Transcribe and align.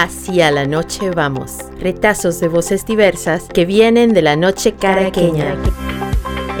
Hacia 0.00 0.52
la 0.52 0.64
noche 0.64 1.10
vamos. 1.10 1.56
Retazos 1.80 2.38
de 2.38 2.46
voces 2.46 2.86
diversas 2.86 3.48
que 3.52 3.64
vienen 3.64 4.14
de 4.14 4.22
la 4.22 4.36
noche 4.36 4.74
caraqueña. 4.74 5.56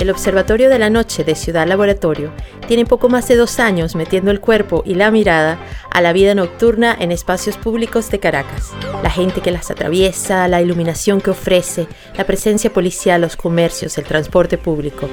El 0.00 0.10
Observatorio 0.10 0.68
de 0.68 0.80
la 0.80 0.90
Noche 0.90 1.22
de 1.22 1.36
Ciudad 1.36 1.64
Laboratorio 1.64 2.32
tiene 2.66 2.84
poco 2.84 3.08
más 3.08 3.28
de 3.28 3.36
dos 3.36 3.60
años 3.60 3.94
metiendo 3.94 4.32
el 4.32 4.40
cuerpo 4.40 4.82
y 4.84 4.96
la 4.96 5.12
mirada 5.12 5.56
a 5.88 6.00
la 6.00 6.12
vida 6.12 6.34
nocturna 6.34 6.96
en 6.98 7.12
espacios 7.12 7.56
públicos 7.56 8.10
de 8.10 8.18
Caracas. 8.18 8.72
La 9.04 9.10
gente 9.10 9.40
que 9.40 9.52
las 9.52 9.70
atraviesa, 9.70 10.48
la 10.48 10.60
iluminación 10.60 11.20
que 11.20 11.30
ofrece, 11.30 11.86
la 12.16 12.24
presencia 12.24 12.72
policial, 12.72 13.20
los 13.20 13.36
comercios, 13.36 13.98
el 13.98 14.04
transporte 14.04 14.58
público. 14.58 15.08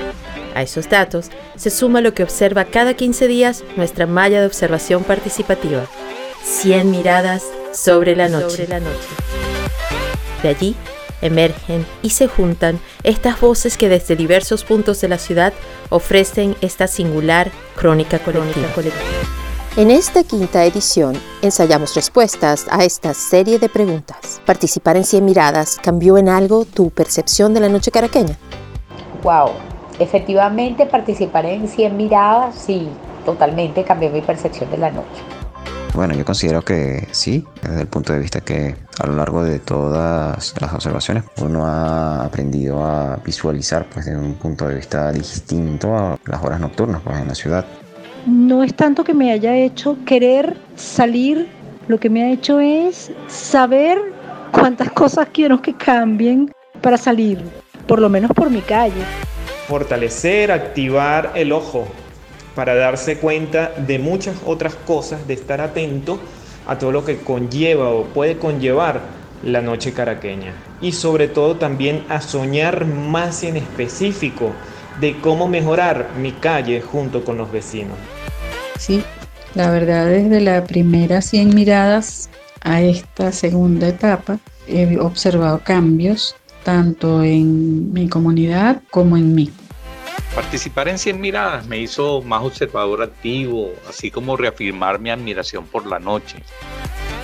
A 0.55 0.63
esos 0.63 0.89
datos 0.89 1.29
se 1.57 1.69
suma 1.69 2.01
lo 2.01 2.15
que 2.15 2.23
observa 2.23 2.65
cada 2.65 2.95
15 2.95 3.27
días 3.27 3.63
nuestra 3.77 4.07
malla 4.07 4.39
de 4.39 4.47
observación 4.47 5.03
participativa. 5.03 5.85
100 6.41 6.89
miradas 6.89 7.43
sobre 7.75 8.15
la 8.15 8.29
noche. 8.29 8.67
De 10.41 10.49
allí 10.49 10.75
emergen 11.21 11.85
y 12.01 12.11
se 12.11 12.27
juntan 12.27 12.79
estas 13.03 13.39
voces 13.39 13.77
que 13.77 13.89
desde 13.89 14.15
diversos 14.15 14.63
puntos 14.63 15.01
de 15.01 15.07
la 15.07 15.17
ciudad 15.17 15.53
ofrecen 15.89 16.55
esta 16.61 16.87
singular 16.87 17.51
crónica 17.75 18.19
colectiva. 18.19 18.93
En 19.77 19.91
esta 19.91 20.23
quinta 20.23 20.63
edición 20.63 21.19
ensayamos 21.41 21.95
respuestas 21.95 22.65
a 22.69 22.85
esta 22.85 23.13
serie 23.13 23.59
de 23.59 23.67
preguntas. 23.67 24.41
¿Participar 24.45 24.95
en 24.95 25.03
100 25.03 25.25
miradas 25.25 25.77
cambió 25.83 26.17
en 26.17 26.29
algo 26.29 26.63
tu 26.63 26.91
percepción 26.91 27.53
de 27.53 27.59
la 27.59 27.69
noche 27.69 27.91
caraqueña? 27.91 28.37
Wow, 29.21 29.51
efectivamente 29.99 30.85
participar 30.85 31.45
en 31.45 31.67
100 31.67 31.97
miradas 31.97 32.55
sí, 32.55 32.87
totalmente 33.25 33.83
cambió 33.83 34.09
mi 34.11 34.21
percepción 34.21 34.71
de 34.71 34.77
la 34.77 34.91
noche. 34.91 35.44
Bueno, 35.95 36.13
yo 36.13 36.25
considero 36.25 36.61
que 36.61 37.07
sí, 37.11 37.45
desde 37.61 37.81
el 37.81 37.87
punto 37.87 38.11
de 38.11 38.19
vista 38.19 38.41
que 38.41 38.75
a 38.99 39.07
lo 39.07 39.15
largo 39.15 39.45
de 39.45 39.59
todas 39.59 40.53
las 40.59 40.73
observaciones 40.73 41.23
uno 41.37 41.65
ha 41.65 42.25
aprendido 42.25 42.83
a 42.83 43.15
visualizar 43.25 43.85
pues, 43.85 44.05
desde 44.05 44.19
un 44.19 44.33
punto 44.33 44.67
de 44.67 44.75
vista 44.75 45.09
distinto 45.13 45.95
a 45.95 46.19
las 46.25 46.43
horas 46.43 46.59
nocturnas 46.59 47.01
pues, 47.01 47.17
en 47.17 47.29
la 47.29 47.35
ciudad. 47.35 47.65
No 48.25 48.61
es 48.61 48.75
tanto 48.75 49.05
que 49.05 49.13
me 49.13 49.31
haya 49.31 49.55
hecho 49.55 49.97
querer 50.05 50.57
salir, 50.75 51.47
lo 51.87 51.97
que 51.97 52.09
me 52.09 52.23
ha 52.23 52.31
hecho 52.31 52.59
es 52.59 53.13
saber 53.27 53.97
cuántas 54.51 54.91
cosas 54.91 55.29
quiero 55.31 55.61
que 55.61 55.73
cambien 55.75 56.51
para 56.81 56.97
salir, 56.97 57.41
por 57.87 57.99
lo 58.01 58.09
menos 58.09 58.31
por 58.31 58.49
mi 58.49 58.59
calle. 58.59 59.01
Fortalecer, 59.69 60.51
activar 60.51 61.31
el 61.35 61.53
ojo, 61.53 61.87
para 62.55 62.75
darse 62.75 63.17
cuenta 63.17 63.71
de 63.77 63.99
muchas 63.99 64.37
otras 64.45 64.75
cosas, 64.75 65.27
de 65.27 65.33
estar 65.33 65.61
atento 65.61 66.19
a 66.67 66.77
todo 66.77 66.91
lo 66.91 67.05
que 67.05 67.17
conlleva 67.17 67.89
o 67.89 68.05
puede 68.05 68.37
conllevar 68.37 69.01
la 69.43 69.61
noche 69.61 69.93
caraqueña. 69.93 70.53
Y 70.81 70.93
sobre 70.93 71.27
todo 71.27 71.57
también 71.57 72.03
a 72.09 72.21
soñar 72.21 72.85
más 72.85 73.43
en 73.43 73.57
específico 73.57 74.51
de 74.99 75.19
cómo 75.19 75.47
mejorar 75.47 76.11
mi 76.17 76.31
calle 76.31 76.81
junto 76.81 77.23
con 77.23 77.37
los 77.37 77.51
vecinos. 77.51 77.97
Sí, 78.79 79.03
la 79.53 79.69
verdad 79.69 80.07
desde 80.07 80.39
la 80.41 80.63
primera 80.63 81.21
100 81.21 81.53
miradas 81.53 82.29
a 82.61 82.81
esta 82.81 83.31
segunda 83.31 83.87
etapa 83.87 84.39
he 84.67 84.97
observado 84.97 85.59
cambios 85.63 86.35
tanto 86.63 87.23
en 87.23 87.93
mi 87.93 88.09
comunidad 88.09 88.81
como 88.89 89.17
en 89.17 89.35
mí. 89.35 89.51
Participar 90.35 90.89
en 90.89 90.97
100 90.97 91.21
miradas 91.21 91.65
me 91.65 91.77
hizo 91.77 92.21
más 92.21 92.43
observador 92.43 93.01
activo, 93.01 93.69
así 93.87 94.11
como 94.11 94.35
reafirmar 94.35 94.99
mi 94.99 95.09
admiración 95.09 95.65
por 95.65 95.87
la 95.87 95.97
noche. 95.97 96.39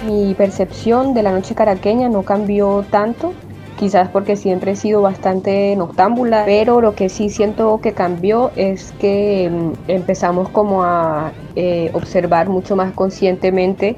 Mi 0.05 0.33
percepción 0.33 1.13
de 1.13 1.21
la 1.21 1.33
noche 1.33 1.53
caraqueña 1.53 2.07
no 2.07 2.23
cambió 2.23 2.85
tanto, 2.89 3.33
quizás 3.77 4.07
porque 4.07 4.37
siempre 4.37 4.71
he 4.71 4.75
sido 4.77 5.01
bastante 5.01 5.75
noctámbula, 5.75 6.45
pero 6.45 6.79
lo 6.79 6.95
que 6.95 7.09
sí 7.09 7.29
siento 7.29 7.81
que 7.83 7.91
cambió 7.91 8.51
es 8.55 8.93
que 8.93 9.49
mm, 9.51 9.89
empezamos 9.89 10.47
como 10.47 10.85
a 10.85 11.33
eh, 11.57 11.91
observar 11.91 12.47
mucho 12.47 12.77
más 12.77 12.93
conscientemente 12.93 13.97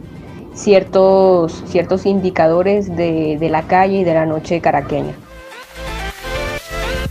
ciertos, 0.55 1.63
ciertos 1.67 2.07
indicadores 2.07 2.87
de, 2.95 3.37
de 3.39 3.49
la 3.49 3.61
calle 3.67 3.99
y 3.99 4.03
de 4.03 4.13
la 4.15 4.25
noche 4.25 4.59
caraqueña. 4.59 5.13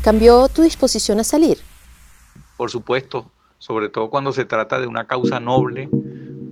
¿Cambió 0.02 0.48
tu 0.48 0.62
disposición 0.62 1.20
a 1.20 1.24
salir? 1.24 1.58
Por 2.56 2.70
supuesto, 2.70 3.30
sobre 3.58 3.88
todo 3.88 4.10
cuando 4.10 4.32
se 4.32 4.44
trata 4.44 4.80
de 4.80 4.86
una 4.86 5.06
causa 5.06 5.40
noble, 5.40 5.88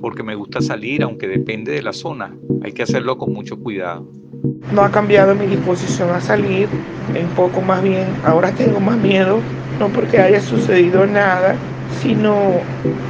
porque 0.00 0.22
me 0.22 0.34
gusta 0.34 0.61
salir, 0.61 1.03
aunque 1.03 1.28
depende 1.28 1.72
de 1.72 1.83
la 1.83 1.93
zona. 1.93 2.34
Hay 2.62 2.72
que 2.72 2.83
hacerlo 2.83 3.19
con 3.19 3.33
mucho 3.33 3.59
cuidado. 3.59 4.06
No 4.72 4.83
ha 4.83 4.91
cambiado 4.91 5.34
mi 5.34 5.47
disposición 5.47 6.10
a 6.10 6.21
salir, 6.21 6.69
un 7.09 7.28
poco 7.37 7.60
más 7.60 7.83
bien, 7.83 8.06
ahora 8.25 8.53
tengo 8.53 8.81
más 8.81 8.97
miedo, 8.97 9.41
no 9.78 9.89
porque 9.89 10.19
haya 10.19 10.41
sucedido 10.41 11.06
nada, 11.06 11.56
sino 12.00 12.34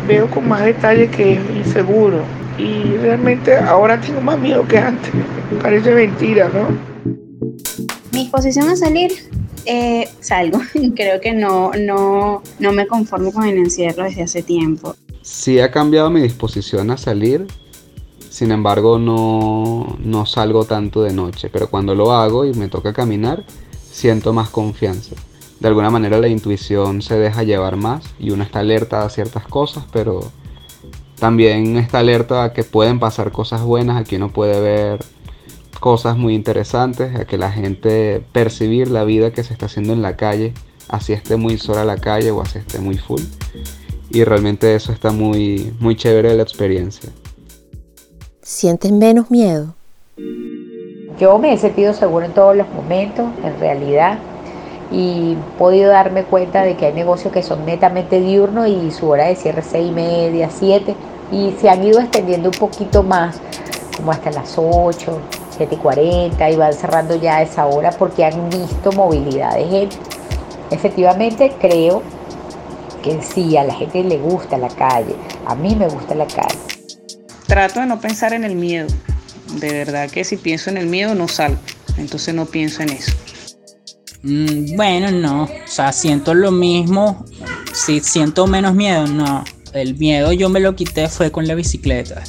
veo 0.08 0.28
con 0.28 0.48
más 0.48 0.64
detalle 0.64 1.08
que 1.08 1.34
es 1.34 1.40
inseguro. 1.56 2.22
Y 2.58 2.96
realmente 2.96 3.56
ahora 3.56 4.00
tengo 4.00 4.20
más 4.20 4.38
miedo 4.38 4.66
que 4.66 4.78
antes. 4.78 5.10
Parece 5.62 5.94
mentira, 5.94 6.50
¿no? 6.52 6.68
Mi 8.12 8.20
disposición 8.20 8.68
a 8.68 8.76
salir 8.76 9.29
eh, 9.66 10.09
salgo. 10.21 10.60
Creo 10.97 11.21
que 11.21 11.32
no, 11.32 11.72
no, 11.72 12.43
no 12.59 12.72
me 12.72 12.87
conformo 12.87 13.32
con 13.32 13.44
el 13.44 13.59
encierro 13.59 14.04
desde 14.04 14.22
hace 14.22 14.43
tiempo. 14.43 14.94
Sí 15.22 15.60
ha 15.60 15.71
cambiado 15.71 16.10
mi 16.10 16.21
disposición 16.22 16.91
a 16.91 16.97
salir, 16.97 17.47
sin 18.31 18.53
embargo 18.53 18.98
no, 18.98 19.97
no 19.98 20.26
salgo 20.26 20.65
tanto 20.65 21.03
de 21.03 21.12
noche, 21.12 21.50
pero 21.53 21.69
cuando 21.69 21.94
lo 21.94 22.12
hago 22.12 22.44
y 22.44 22.54
me 22.54 22.69
toca 22.69 22.93
caminar, 22.93 23.44
siento 23.91 24.32
más 24.32 24.48
confianza. 24.48 25.15
De 25.60 25.69
alguna 25.69 25.91
manera 25.91 26.19
la 26.19 26.28
intuición 26.28 27.03
se 27.03 27.19
deja 27.19 27.42
llevar 27.42 27.77
más 27.77 28.03
y 28.19 28.31
uno 28.31 28.42
está 28.42 28.60
alerta 28.60 29.04
a 29.04 29.10
ciertas 29.10 29.47
cosas, 29.47 29.84
pero 29.92 30.32
también 31.19 31.77
está 31.77 31.98
alerta 31.98 32.44
a 32.44 32.53
que 32.54 32.65
pueden 32.65 32.98
pasar 32.98 33.31
cosas 33.31 33.62
buenas, 33.62 33.98
aquí 33.98 34.16
uno 34.16 34.31
puede 34.31 34.59
ver 34.59 35.04
cosas 35.80 36.16
muy 36.16 36.34
interesantes, 36.34 37.16
a 37.16 37.24
que 37.24 37.38
la 37.38 37.50
gente 37.50 38.22
percibir 38.32 38.91
la 38.91 39.04
vida 39.04 39.32
que 39.32 39.42
se 39.42 39.52
está 39.52 39.66
haciendo 39.66 39.92
en 39.94 40.02
la 40.02 40.16
calle, 40.16 40.52
así 40.88 41.12
esté 41.12 41.36
muy 41.36 41.58
sola 41.58 41.84
la 41.84 41.96
calle 41.96 42.30
o 42.30 42.42
así 42.42 42.58
esté 42.58 42.78
muy 42.78 42.98
full. 42.98 43.22
Y 44.10 44.24
realmente 44.24 44.74
eso 44.74 44.92
está 44.92 45.10
muy, 45.10 45.72
muy 45.80 45.96
chévere 45.96 46.30
de 46.30 46.36
la 46.36 46.42
experiencia. 46.42 47.10
¿Sientes 48.42 48.92
menos 48.92 49.30
miedo? 49.30 49.74
Yo 51.18 51.38
me 51.38 51.52
he 51.52 51.58
sentido 51.58 51.94
seguro 51.94 52.26
en 52.26 52.32
todos 52.32 52.56
los 52.56 52.68
momentos, 52.70 53.26
en 53.44 53.58
realidad, 53.58 54.18
y 54.91 55.32
he 55.32 55.58
podido 55.58 55.91
darme 55.91 56.24
cuenta 56.24 56.62
de 56.62 56.76
que 56.76 56.86
hay 56.86 56.92
negocios 56.92 57.32
que 57.32 57.42
son 57.42 57.64
netamente 57.64 58.20
diurnos 58.20 58.68
y 58.68 58.91
su 58.91 59.08
hora 59.08 59.26
de 59.26 59.36
cierre 59.36 59.60
es 59.60 59.66
seis 59.66 59.91
y 59.91 59.92
media, 59.92 60.50
siete, 60.50 60.94
y 61.30 61.54
se 61.60 61.68
han 61.68 61.84
ido 61.84 62.00
extendiendo 62.00 62.48
un 62.48 62.58
poquito 62.58 63.02
más, 63.02 63.41
como 63.97 64.10
hasta 64.10 64.30
las 64.30 64.54
8, 64.56 65.20
7 65.60 65.75
y 65.75 65.78
40 65.78 66.50
y 66.50 66.56
van 66.56 66.72
cerrando 66.72 67.21
ya 67.21 67.37
a 67.37 67.43
esa 67.43 67.66
hora 67.66 67.91
porque 67.91 68.25
han 68.25 68.48
visto 68.48 68.93
movilidad 68.93 69.54
de 69.56 69.66
gente. 69.66 69.97
Efectivamente 70.71 71.53
creo 71.60 72.03
que 73.03 73.21
sí, 73.21 73.59
a 73.59 73.65
la 73.65 73.75
gente 73.75 74.03
le 74.03 74.16
gusta 74.16 74.56
la 74.56 74.69
calle, 74.69 75.15
a 75.47 75.54
mí 75.54 75.75
me 75.75 75.87
gusta 75.87 76.15
la 76.15 76.26
calle. 76.26 76.59
Trato 77.47 77.81
de 77.81 77.87
no 77.87 78.00
pensar 78.00 78.32
en 78.32 78.44
el 78.44 78.54
miedo, 78.54 78.87
de 79.60 79.71
verdad 79.71 80.09
que 80.09 80.25
si 80.25 80.38
pienso 80.38 80.71
en 80.71 80.78
el 80.78 80.87
miedo 80.87 81.15
no 81.15 81.28
salgo, 81.28 81.59
entonces 81.98 82.34
no 82.34 82.47
pienso 82.47 82.82
en 82.82 82.91
eso. 82.91 83.12
Mm, 84.22 84.77
bueno, 84.77 85.10
no, 85.10 85.42
o 85.42 85.48
sea, 85.66 85.92
siento 85.92 86.32
lo 86.32 86.53
mismo, 86.53 87.22
si 87.75 88.00
siento 88.00 88.47
menos 88.47 88.75
miedo, 88.75 89.06
no, 89.06 89.44
el 89.75 89.98
miedo 89.98 90.32
yo 90.32 90.48
me 90.48 90.60
lo 90.60 90.75
quité 90.75 91.10
fue 91.10 91.31
con 91.31 91.47
la 91.47 91.54
bicicleta. 91.54 92.22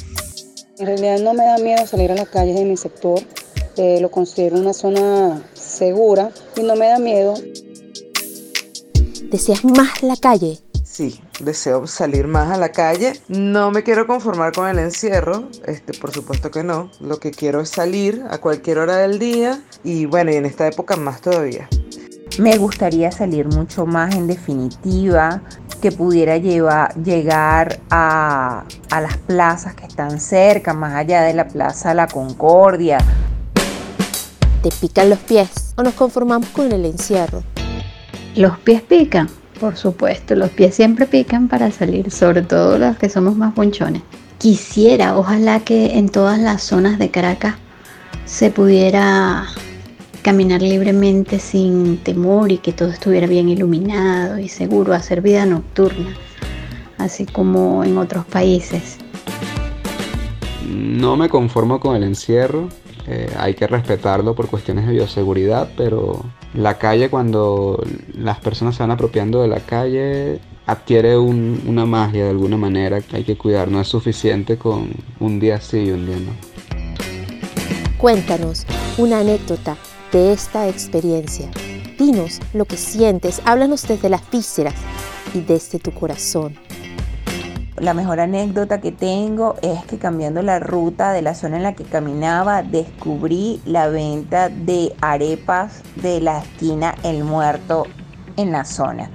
En 0.82 0.88
realidad 0.88 1.20
no 1.20 1.32
me 1.32 1.44
da 1.44 1.58
miedo 1.58 1.86
salir 1.86 2.10
a 2.10 2.16
las 2.16 2.28
calles 2.28 2.56
de 2.56 2.64
mi 2.64 2.76
sector, 2.76 3.20
eh, 3.76 4.00
lo 4.00 4.10
considero 4.10 4.58
una 4.58 4.72
zona 4.72 5.40
segura 5.54 6.32
y 6.56 6.62
no 6.64 6.74
me 6.74 6.88
da 6.88 6.98
miedo. 6.98 7.34
¿Deseas 9.30 9.64
más 9.64 10.02
la 10.02 10.16
calle? 10.16 10.58
Sí, 10.82 11.20
deseo 11.38 11.86
salir 11.86 12.26
más 12.26 12.50
a 12.50 12.58
la 12.58 12.72
calle. 12.72 13.12
No 13.28 13.70
me 13.70 13.84
quiero 13.84 14.08
conformar 14.08 14.50
con 14.50 14.66
el 14.66 14.80
encierro, 14.80 15.48
este, 15.66 15.96
por 15.96 16.10
supuesto 16.10 16.50
que 16.50 16.64
no. 16.64 16.90
Lo 16.98 17.20
que 17.20 17.30
quiero 17.30 17.60
es 17.60 17.68
salir 17.68 18.24
a 18.28 18.38
cualquier 18.38 18.78
hora 18.78 18.96
del 18.96 19.20
día 19.20 19.62
y 19.84 20.06
bueno, 20.06 20.32
y 20.32 20.34
en 20.34 20.46
esta 20.46 20.66
época 20.66 20.96
más 20.96 21.20
todavía. 21.20 21.68
Me 22.38 22.56
gustaría 22.56 23.12
salir 23.12 23.46
mucho 23.46 23.84
más 23.84 24.16
en 24.16 24.26
definitiva, 24.26 25.42
que 25.82 25.90
pudiera 25.90 26.36
llevar, 26.38 26.94
llegar 27.02 27.80
a, 27.90 28.64
a 28.88 29.00
las 29.00 29.16
plazas 29.18 29.74
que 29.74 29.84
están 29.84 30.20
cerca, 30.20 30.72
más 30.72 30.94
allá 30.94 31.22
de 31.22 31.34
la 31.34 31.48
Plaza 31.48 31.92
La 31.92 32.06
Concordia. 32.06 32.98
¿Te 34.62 34.70
pican 34.80 35.10
los 35.10 35.18
pies 35.18 35.74
o 35.76 35.82
nos 35.82 35.94
conformamos 35.94 36.48
con 36.50 36.70
el 36.70 36.86
encierro? 36.86 37.42
Los 38.36 38.58
pies 38.60 38.80
pican, 38.80 39.28
por 39.58 39.76
supuesto, 39.76 40.36
los 40.36 40.50
pies 40.50 40.76
siempre 40.76 41.06
pican 41.06 41.48
para 41.48 41.72
salir, 41.72 42.12
sobre 42.12 42.42
todo 42.42 42.78
los 42.78 42.96
que 42.96 43.08
somos 43.08 43.36
más 43.36 43.52
ponchones. 43.52 44.02
Quisiera, 44.38 45.18
ojalá 45.18 45.60
que 45.60 45.98
en 45.98 46.08
todas 46.08 46.38
las 46.38 46.62
zonas 46.62 47.00
de 47.00 47.10
Caracas 47.10 47.56
se 48.24 48.50
pudiera 48.50 49.46
caminar 50.22 50.62
libremente 50.62 51.38
sin 51.38 51.98
temor 51.98 52.52
y 52.52 52.58
que 52.58 52.72
todo 52.72 52.90
estuviera 52.90 53.26
bien 53.26 53.48
iluminado 53.48 54.38
y 54.38 54.48
seguro, 54.48 54.94
hacer 54.94 55.20
vida 55.20 55.44
nocturna, 55.44 56.16
así 56.98 57.26
como 57.26 57.84
en 57.84 57.98
otros 57.98 58.24
países. 58.24 58.98
No 60.68 61.16
me 61.16 61.28
conformo 61.28 61.80
con 61.80 61.96
el 61.96 62.04
encierro, 62.04 62.68
eh, 63.08 63.30
hay 63.36 63.54
que 63.54 63.66
respetarlo 63.66 64.34
por 64.34 64.46
cuestiones 64.46 64.86
de 64.86 64.92
bioseguridad, 64.92 65.70
pero 65.76 66.24
la 66.54 66.78
calle 66.78 67.10
cuando 67.10 67.82
las 68.14 68.38
personas 68.38 68.76
se 68.76 68.84
van 68.84 68.92
apropiando 68.92 69.42
de 69.42 69.48
la 69.48 69.60
calle 69.60 70.40
adquiere 70.66 71.18
una 71.18 71.84
magia 71.86 72.24
de 72.24 72.30
alguna 72.30 72.56
manera 72.56 73.00
que 73.00 73.16
hay 73.16 73.24
que 73.24 73.36
cuidar, 73.36 73.68
no 73.68 73.80
es 73.80 73.88
suficiente 73.88 74.56
con 74.56 74.90
un 75.18 75.40
día 75.40 75.60
sí 75.60 75.78
y 75.78 75.90
un 75.90 76.06
día 76.06 76.16
no. 76.16 76.32
Cuéntanos 77.98 78.64
una 78.96 79.20
anécdota 79.20 79.76
de 80.12 80.32
esta 80.32 80.68
experiencia. 80.68 81.50
Dinos 81.98 82.40
lo 82.52 82.66
que 82.66 82.76
sientes, 82.76 83.40
háblanos 83.44 83.88
desde 83.88 84.10
las 84.10 84.30
vísceras 84.30 84.74
y 85.34 85.40
desde 85.40 85.78
tu 85.78 85.90
corazón. 85.92 86.54
La 87.76 87.94
mejor 87.94 88.20
anécdota 88.20 88.80
que 88.80 88.92
tengo 88.92 89.56
es 89.62 89.84
que 89.86 89.98
cambiando 89.98 90.42
la 90.42 90.60
ruta 90.60 91.12
de 91.12 91.22
la 91.22 91.34
zona 91.34 91.56
en 91.56 91.62
la 91.62 91.74
que 91.74 91.84
caminaba, 91.84 92.62
descubrí 92.62 93.60
la 93.64 93.88
venta 93.88 94.50
de 94.50 94.94
arepas 95.00 95.82
de 95.96 96.20
la 96.20 96.40
esquina 96.40 96.94
El 97.02 97.24
Muerto 97.24 97.86
en 98.36 98.52
la 98.52 98.64
zona. 98.64 99.10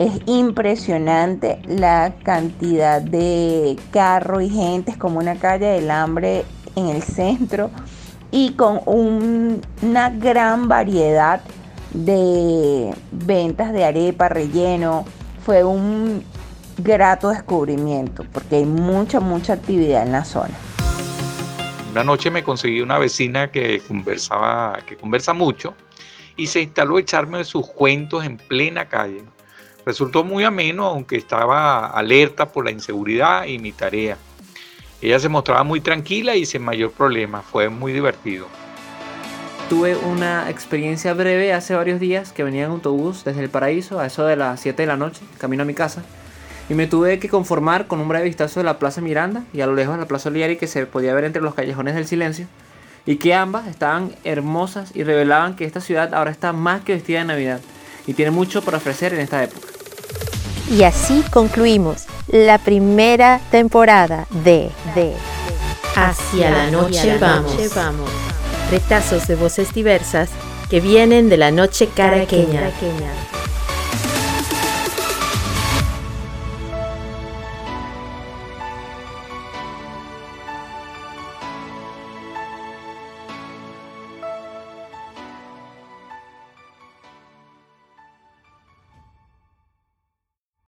Es 0.00 0.20
impresionante 0.26 1.62
la 1.66 2.16
cantidad 2.24 3.00
de 3.00 3.78
carro 3.92 4.40
y 4.40 4.50
gente, 4.50 4.90
es 4.90 4.96
como 4.96 5.20
una 5.20 5.36
calle 5.36 5.66
del 5.66 5.90
hambre 5.90 6.44
en 6.74 6.88
el 6.88 7.02
centro 7.02 7.70
y 8.36 8.54
con 8.54 8.80
una 8.86 10.10
gran 10.10 10.66
variedad 10.66 11.40
de 11.92 12.92
ventas 13.12 13.72
de 13.72 13.84
arepa, 13.84 14.28
relleno. 14.28 15.04
Fue 15.46 15.62
un 15.62 16.24
grato 16.76 17.28
descubrimiento 17.28 18.24
porque 18.32 18.56
hay 18.56 18.64
mucha, 18.64 19.20
mucha 19.20 19.52
actividad 19.52 20.02
en 20.02 20.10
la 20.10 20.24
zona. 20.24 20.52
Una 21.92 22.02
noche 22.02 22.28
me 22.28 22.42
conseguí 22.42 22.80
una 22.80 22.98
vecina 22.98 23.52
que 23.52 23.78
conversaba, 23.86 24.80
que 24.84 24.96
conversa 24.96 25.32
mucho 25.32 25.74
y 26.36 26.48
se 26.48 26.60
instaló 26.60 26.96
a 26.96 27.00
echarme 27.02 27.44
sus 27.44 27.68
cuentos 27.68 28.24
en 28.24 28.38
plena 28.38 28.88
calle. 28.88 29.22
Resultó 29.86 30.24
muy 30.24 30.42
ameno, 30.42 30.86
aunque 30.86 31.14
estaba 31.14 31.86
alerta 31.86 32.50
por 32.50 32.64
la 32.64 32.72
inseguridad 32.72 33.44
y 33.44 33.60
mi 33.60 33.70
tarea. 33.70 34.18
Ella 35.04 35.20
se 35.20 35.28
mostraba 35.28 35.64
muy 35.64 35.82
tranquila 35.82 36.34
y 36.34 36.46
sin 36.46 36.62
mayor 36.62 36.90
problema, 36.90 37.42
fue 37.42 37.68
muy 37.68 37.92
divertido. 37.92 38.46
Tuve 39.68 39.96
una 39.96 40.48
experiencia 40.48 41.12
breve 41.12 41.52
hace 41.52 41.74
varios 41.74 42.00
días 42.00 42.32
que 42.32 42.42
venía 42.42 42.64
en 42.64 42.70
autobús 42.70 43.22
desde 43.22 43.42
el 43.42 43.50
paraíso 43.50 44.00
a 44.00 44.06
eso 44.06 44.24
de 44.24 44.36
las 44.36 44.60
7 44.60 44.80
de 44.80 44.86
la 44.86 44.96
noche, 44.96 45.20
camino 45.36 45.62
a 45.62 45.66
mi 45.66 45.74
casa, 45.74 46.02
y 46.70 46.74
me 46.74 46.86
tuve 46.86 47.18
que 47.18 47.28
conformar 47.28 47.86
con 47.86 48.00
un 48.00 48.08
breve 48.08 48.24
vistazo 48.24 48.60
de 48.60 48.64
la 48.64 48.78
Plaza 48.78 49.02
Miranda 49.02 49.44
y 49.52 49.60
a 49.60 49.66
lo 49.66 49.74
lejos 49.74 49.98
la 49.98 50.06
Plaza 50.06 50.30
Oliari 50.30 50.56
que 50.56 50.66
se 50.66 50.86
podía 50.86 51.12
ver 51.12 51.24
entre 51.24 51.42
los 51.42 51.54
callejones 51.54 51.94
del 51.94 52.06
silencio, 52.06 52.46
y 53.04 53.16
que 53.16 53.34
ambas 53.34 53.66
estaban 53.66 54.10
hermosas 54.24 54.90
y 54.96 55.04
revelaban 55.04 55.54
que 55.54 55.66
esta 55.66 55.82
ciudad 55.82 56.14
ahora 56.14 56.30
está 56.30 56.54
más 56.54 56.80
que 56.80 56.94
vestida 56.94 57.18
de 57.18 57.26
Navidad 57.26 57.60
y 58.06 58.14
tiene 58.14 58.30
mucho 58.30 58.62
por 58.62 58.74
ofrecer 58.74 59.12
en 59.12 59.20
esta 59.20 59.44
época. 59.44 59.68
Y 60.70 60.82
así 60.84 61.22
concluimos 61.30 62.06
la 62.34 62.58
primera 62.58 63.40
temporada 63.52 64.26
de, 64.30 64.68
de 64.96 65.14
Hacia 65.94 66.50
la 66.50 66.68
noche, 66.68 67.16
vamos. 67.18 67.54
vamos. 67.76 68.10
Retazos 68.72 69.28
de 69.28 69.36
voces 69.36 69.72
diversas 69.72 70.30
que 70.68 70.80
vienen 70.80 71.28
de 71.28 71.36
la 71.36 71.52
noche 71.52 71.86
caraqueña. 71.86 72.72